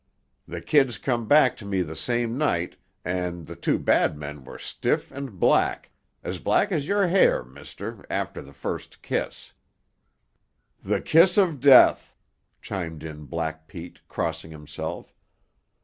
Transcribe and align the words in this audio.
The 0.47 0.61
kids 0.61 0.97
come 0.97 1.27
back 1.27 1.55
to 1.57 1.63
me 1.67 1.83
the 1.83 1.95
same 1.95 2.35
night, 2.35 2.75
and 3.05 3.45
the 3.45 3.55
two 3.55 3.77
bad 3.77 4.17
men 4.17 4.43
were 4.43 4.57
stiff 4.57 5.11
and 5.11 5.39
black—as 5.39 6.39
black 6.39 6.71
as 6.71 6.87
your 6.87 7.07
hair, 7.07 7.43
mister, 7.43 8.03
after 8.09 8.41
the 8.41 8.51
first 8.51 9.03
kiss." 9.03 9.53
"The 10.83 11.01
kiss 11.01 11.37
of 11.37 11.59
Death," 11.59 12.15
chimed 12.63 13.03
in 13.03 13.25
Black 13.25 13.67
Pete, 13.67 13.99
crossing 14.07 14.49
himself. 14.49 15.13